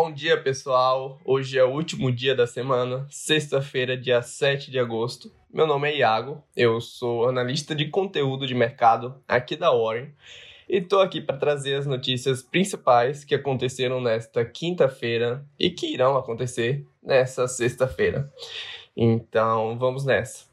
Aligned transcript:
Bom 0.00 0.12
dia, 0.12 0.40
pessoal. 0.40 1.18
Hoje 1.24 1.58
é 1.58 1.64
o 1.64 1.72
último 1.72 2.12
dia 2.12 2.32
da 2.32 2.46
semana, 2.46 3.04
sexta-feira, 3.10 3.96
dia 3.96 4.22
7 4.22 4.70
de 4.70 4.78
agosto. 4.78 5.34
Meu 5.52 5.66
nome 5.66 5.90
é 5.90 5.96
Iago, 5.96 6.40
eu 6.56 6.80
sou 6.80 7.28
analista 7.28 7.74
de 7.74 7.88
conteúdo 7.88 8.46
de 8.46 8.54
mercado 8.54 9.20
aqui 9.26 9.56
da 9.56 9.72
Warren 9.72 10.14
e 10.68 10.76
estou 10.76 11.00
aqui 11.00 11.20
para 11.20 11.36
trazer 11.36 11.74
as 11.74 11.84
notícias 11.84 12.44
principais 12.44 13.24
que 13.24 13.34
aconteceram 13.34 14.00
nesta 14.00 14.44
quinta-feira 14.44 15.44
e 15.58 15.68
que 15.68 15.92
irão 15.92 16.16
acontecer 16.16 16.86
nessa 17.02 17.48
sexta-feira. 17.48 18.32
Então, 18.96 19.76
vamos 19.80 20.04
nessa. 20.04 20.46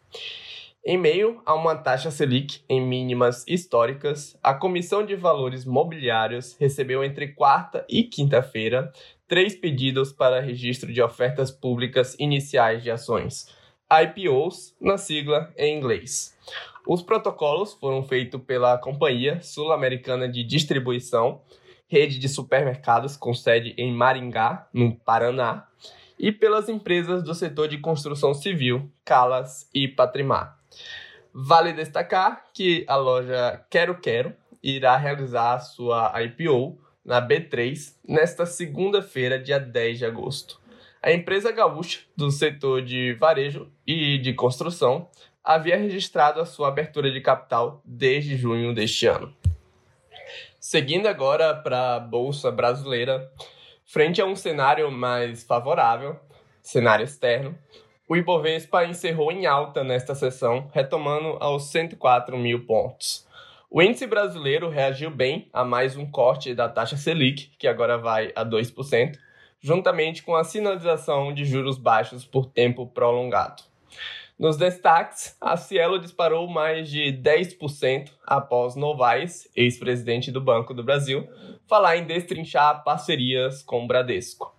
Em 0.88 1.00
meio 1.00 1.42
a 1.48 1.56
uma 1.56 1.76
taxa 1.76 2.12
Selic 2.12 2.62
em 2.70 2.80
mínimas 2.80 3.44
históricas, 3.48 4.38
a 4.44 4.54
Comissão 4.54 5.04
de 5.04 5.16
Valores 5.16 5.66
Mobiliários 5.66 6.56
recebeu 6.60 7.04
entre 7.04 7.30
quarta 7.30 7.84
e 7.90 8.04
quinta-feira 8.04 8.94
três 9.28 9.56
pedidos 9.56 10.12
para 10.12 10.40
registro 10.40 10.94
de 10.94 11.02
ofertas 11.02 11.50
públicas 11.50 12.16
iniciais 12.20 12.84
de 12.84 12.92
ações, 12.92 13.48
IPOs, 13.92 14.76
na 14.80 14.96
sigla 14.96 15.52
em 15.58 15.76
inglês. 15.76 16.38
Os 16.88 17.02
protocolos 17.02 17.74
foram 17.74 18.04
feitos 18.04 18.40
pela 18.44 18.78
Companhia 18.78 19.42
Sul-Americana 19.42 20.30
de 20.30 20.44
Distribuição, 20.44 21.42
rede 21.88 22.20
de 22.20 22.30
supermercados 22.30 23.18
com 23.18 23.34
sede 23.34 23.74
em 23.76 23.92
Maringá, 23.92 24.70
no 24.72 24.96
Paraná, 24.96 25.68
e 26.18 26.32
pelas 26.32 26.70
empresas 26.70 27.24
do 27.24 27.34
setor 27.34 27.68
de 27.68 27.78
construção 27.78 28.34
civil, 28.34 28.92
Calas 29.04 29.70
e 29.74 29.88
Patrimar. 29.88 30.58
Vale 31.34 31.74
destacar 31.74 32.46
que 32.54 32.86
a 32.88 32.96
loja 32.96 33.64
Quero 33.70 34.00
Quero 34.00 34.34
irá 34.64 34.96
realizar 34.98 35.60
sua 35.60 36.14
IPO 36.22 36.78
na 37.04 37.22
B3 37.22 37.94
nesta 38.08 38.46
segunda-feira, 38.46 39.38
dia 39.38 39.60
10 39.60 40.00
de 40.00 40.06
agosto. 40.06 40.60
A 41.02 41.12
empresa 41.12 41.52
gaúcha 41.52 42.00
do 42.18 42.32
setor 42.32 42.82
de 42.82 43.14
varejo 43.14 43.70
e 43.86 44.18
de 44.18 44.34
construção 44.34 45.08
havia 45.44 45.78
registrado 45.78 46.42
a 46.42 46.46
sua 46.46 46.70
abertura 46.70 47.12
de 47.12 47.22
capital 47.22 47.80
desde 47.86 48.36
junho 48.36 48.74
deste 48.74 49.06
ano. 49.06 49.32
Seguindo 50.60 51.06
agora 51.06 51.54
para 51.54 51.98
a 51.98 52.00
bolsa 52.00 52.50
brasileira, 52.50 53.32
frente 53.86 54.22
a 54.22 54.26
um 54.26 54.36
cenário 54.36 54.92
mais 54.92 55.44
favorável, 55.44 56.20
cenário 56.62 57.04
externo, 57.04 57.58
o 58.08 58.16
Ibovespa 58.16 58.86
encerrou 58.86 59.32
em 59.32 59.46
alta 59.46 59.84
nesta 59.84 60.14
sessão, 60.14 60.70
retomando 60.74 61.38
aos 61.40 61.72
104 61.72 62.38
mil 62.38 62.66
pontos. 62.66 63.26
O 63.70 63.82
índice 63.82 64.08
brasileiro 64.08 64.70
reagiu 64.70 65.10
bem 65.10 65.50
a 65.52 65.64
mais 65.64 65.98
um 65.98 66.06
corte 66.06 66.54
da 66.54 66.70
taxa 66.70 66.98
Selic, 66.98 67.52
que 67.58 67.68
agora 67.68 67.98
vai 67.98 68.32
a 68.36 68.46
2%, 68.46 69.18
juntamente 69.60 70.24
com 70.24 70.36
a 70.36 70.44
sinalização 70.44 71.34
de 71.34 71.46
juros 71.46 71.78
baixos 71.78 72.26
por 72.26 72.46
tempo 72.46 72.88
prolongado. 72.88 73.64
Nos 74.38 74.58
destaques, 74.58 75.38
a 75.40 75.56
Cielo 75.56 75.98
disparou 75.98 76.46
mais 76.46 76.90
de 76.90 77.14
10% 77.14 78.12
após 78.26 78.76
Novaes, 78.76 79.50
ex-presidente 79.56 80.30
do 80.30 80.42
Banco 80.42 80.74
do 80.74 80.84
Brasil, 80.84 81.26
falar 81.66 81.96
em 81.96 82.06
destrinchar 82.06 82.84
parcerias 82.84 83.64
com 83.64 83.86
o 83.86 83.88
Bradesco. 83.88 84.54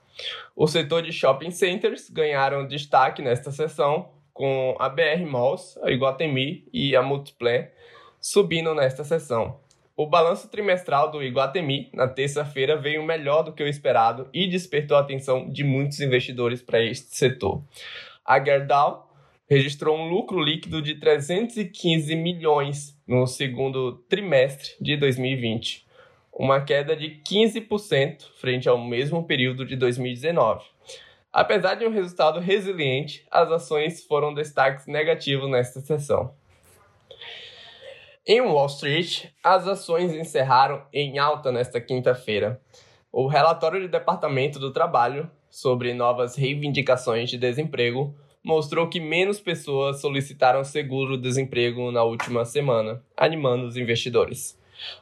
O 0.55 0.67
setor 0.67 1.03
de 1.03 1.13
shopping 1.13 1.51
centers 1.51 2.09
ganharam 2.09 2.67
destaque 2.67 3.21
nesta 3.21 3.51
sessão, 3.51 4.09
com 4.33 4.75
a 4.79 4.89
BR 4.89 5.27
Malls, 5.27 5.79
a 5.83 5.91
Iguatemi 5.91 6.67
e 6.73 6.97
a 6.97 7.03
Multiplan 7.03 7.67
subindo 8.19 8.75
nesta 8.75 9.05
sessão. 9.05 9.61
O 9.95 10.07
balanço 10.07 10.49
trimestral 10.49 11.11
do 11.11 11.23
Iguatemi 11.23 11.91
na 11.93 12.09
terça-feira 12.09 12.77
veio 12.77 13.03
melhor 13.03 13.43
do 13.43 13.53
que 13.53 13.63
o 13.63 13.69
esperado 13.69 14.29
e 14.33 14.49
despertou 14.49 14.97
a 14.97 15.01
atenção 15.01 15.49
de 15.51 15.63
muitos 15.63 16.01
investidores 16.01 16.61
para 16.61 16.83
este 16.83 17.17
setor. 17.17 17.63
A 18.25 18.43
Gerdau 18.43 19.07
registrou 19.49 19.97
um 19.97 20.09
lucro 20.09 20.43
líquido 20.43 20.83
de 20.83 20.97
315 20.97 22.15
milhões 22.17 22.99
no 23.07 23.27
segundo 23.27 23.93
trimestre 24.09 24.73
de 24.81 24.97
2020, 24.97 25.87
uma 26.33 26.61
queda 26.61 26.97
de 26.97 27.23
15% 27.25 28.25
frente 28.41 28.69
ao 28.69 28.77
mesmo 28.77 29.25
período 29.25 29.65
de 29.65 29.77
2019. 29.77 30.65
Apesar 31.33 31.75
de 31.75 31.87
um 31.87 31.91
resultado 31.91 32.41
resiliente, 32.41 33.25
as 33.31 33.51
ações 33.51 34.05
foram 34.05 34.35
destaques 34.35 34.87
negativos 34.87 35.49
nesta 35.49 35.81
sessão. 35.81 36.35
Em 38.27 38.41
Wall 38.41 38.67
Street, 38.67 39.27
as 39.45 39.69
ações 39.69 40.13
encerraram 40.13 40.85
em 40.93 41.19
alta 41.19 41.53
nesta 41.53 41.81
quinta-feira. 41.81 42.61
O 43.13 43.29
relatório 43.29 43.81
do 43.83 43.89
Departamento 43.89 44.59
do 44.59 44.73
Trabalho 44.73 45.31
sobre 45.49 45.95
novas 45.95 46.35
reivindicações 46.35 47.31
de 47.31 47.39
desemprego 47.39 48.13
mostrou 48.47 48.89
que 48.89 49.01
menos 49.01 49.41
pessoas 49.41 50.01
solicitaram 50.01 50.63
seguro-desemprego 50.63 51.91
na 51.91 52.05
última 52.05 52.45
semana, 52.45 53.03
animando 53.17 53.67
os 53.67 53.77
investidores. 53.77 54.57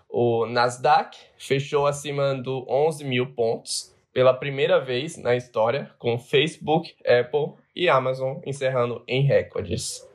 O 0.08 0.46
Nasdaq 0.46 1.14
fechou 1.36 1.86
acima 1.86 2.34
do 2.34 2.64
11 2.66 3.04
mil 3.04 3.34
pontos 3.34 3.94
pela 4.14 4.32
primeira 4.32 4.80
vez 4.80 5.18
na 5.18 5.36
história, 5.36 5.90
com 5.98 6.18
Facebook, 6.18 6.94
Apple 7.06 7.52
e 7.76 7.86
Amazon 7.86 8.38
encerrando 8.46 9.02
em 9.06 9.20
recordes. 9.20 10.08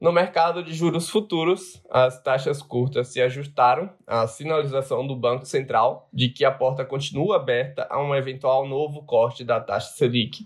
No 0.00 0.10
mercado 0.10 0.64
de 0.64 0.74
juros 0.74 1.08
futuros, 1.08 1.80
as 1.88 2.20
taxas 2.20 2.60
curtas 2.60 3.06
se 3.06 3.22
ajustaram 3.22 3.88
à 4.04 4.26
sinalização 4.26 5.06
do 5.06 5.14
Banco 5.14 5.46
Central 5.46 6.08
de 6.12 6.28
que 6.28 6.44
a 6.44 6.50
porta 6.50 6.84
continua 6.84 7.36
aberta 7.36 7.86
a 7.88 8.02
um 8.02 8.12
eventual 8.12 8.66
novo 8.66 9.04
corte 9.04 9.44
da 9.44 9.60
taxa 9.60 9.92
Selic. 9.92 10.44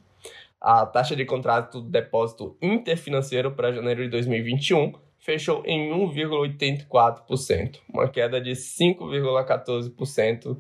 A 0.60 0.84
taxa 0.84 1.16
de 1.16 1.24
contrato 1.24 1.80
de 1.80 1.88
depósito 1.88 2.54
interfinanceiro 2.60 3.52
para 3.52 3.72
janeiro 3.72 4.02
de 4.02 4.10
2021 4.10 4.92
fechou 5.18 5.62
em 5.64 5.90
1,84%, 5.90 7.78
uma 7.88 8.06
queda 8.08 8.38
de 8.40 8.50
5,14% 8.52 10.56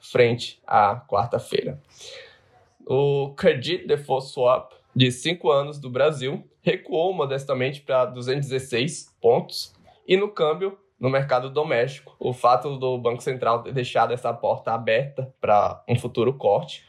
frente 0.00 0.60
à 0.66 0.96
quarta-feira. 0.96 1.80
O 2.86 3.32
Credit 3.36 3.86
Default 3.86 4.26
Swap 4.26 4.72
de 4.94 5.12
5 5.12 5.50
anos 5.50 5.78
do 5.78 5.90
Brasil 5.90 6.46
recuou 6.62 7.12
modestamente 7.12 7.80
para 7.80 8.04
216 8.06 9.14
pontos 9.20 9.74
e 10.06 10.16
no 10.16 10.28
câmbio 10.28 10.78
no 10.98 11.10
mercado 11.10 11.50
doméstico, 11.50 12.14
o 12.18 12.32
fato 12.32 12.78
do 12.78 12.96
Banco 12.96 13.22
Central 13.22 13.62
ter 13.62 13.72
deixado 13.72 14.12
essa 14.12 14.32
porta 14.32 14.72
aberta 14.72 15.34
para 15.40 15.82
um 15.88 15.98
futuro 15.98 16.32
corte, 16.32 16.86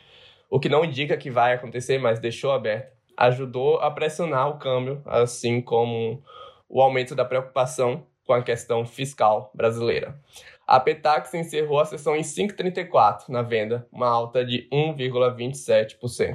o 0.49 0.59
que 0.59 0.69
não 0.69 0.85
indica 0.85 1.17
que 1.17 1.29
vai 1.29 1.53
acontecer, 1.53 1.97
mas 1.97 2.19
deixou 2.19 2.51
aberta, 2.51 2.91
ajudou 3.17 3.79
a 3.79 3.89
pressionar 3.91 4.49
o 4.49 4.57
câmbio, 4.57 5.01
assim 5.05 5.61
como 5.61 6.23
o 6.67 6.81
aumento 6.81 7.15
da 7.15 7.25
preocupação 7.25 8.05
com 8.25 8.33
a 8.33 8.41
questão 8.41 8.85
fiscal 8.85 9.51
brasileira. 9.53 10.19
A 10.67 10.79
Petax 10.79 11.33
encerrou 11.33 11.79
a 11.79 11.85
sessão 11.85 12.15
em 12.15 12.21
5,34 12.21 13.29
na 13.29 13.43
venda, 13.43 13.87
uma 13.91 14.07
alta 14.07 14.43
de 14.43 14.67
1,27%. 14.71 16.33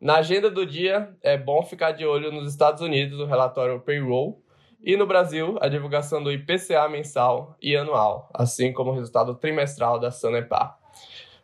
Na 0.00 0.16
agenda 0.16 0.50
do 0.50 0.64
dia, 0.64 1.14
é 1.20 1.36
bom 1.36 1.62
ficar 1.62 1.92
de 1.92 2.06
olho 2.06 2.30
nos 2.32 2.48
Estados 2.48 2.80
Unidos 2.80 3.18
o 3.18 3.26
relatório 3.26 3.80
Payroll 3.80 4.40
e 4.82 4.96
no 4.96 5.06
Brasil 5.06 5.58
a 5.60 5.68
divulgação 5.68 6.22
do 6.22 6.32
IPCA 6.32 6.88
mensal 6.88 7.56
e 7.60 7.76
anual, 7.76 8.30
assim 8.32 8.72
como 8.72 8.92
o 8.92 8.94
resultado 8.94 9.34
trimestral 9.34 9.98
da 9.98 10.10
Sanepar. 10.10 10.78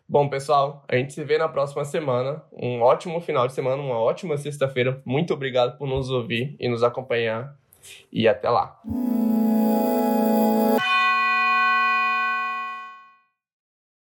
Bom, 0.09 0.29
pessoal, 0.29 0.85
a 0.89 0.95
gente 0.95 1.13
se 1.13 1.25
vê 1.25 1.37
na 1.37 1.49
próxima 1.49 1.85
semana. 1.85 2.41
Um 2.53 2.81
ótimo 2.81 3.21
final 3.21 3.49
de 3.49 3.53
semana, 3.53 3.83
uma 3.83 3.99
ótima 3.99 4.37
sexta-feira. 4.37 5.03
Muito 5.05 5.35
obrigado 5.35 5.77
por 5.77 5.89
nos 5.89 6.11
ouvir 6.11 6.55
e 6.61 6.69
nos 6.69 6.85
acompanhar 6.85 7.57
e 8.13 8.29
até 8.29 8.49
lá. 8.49 8.81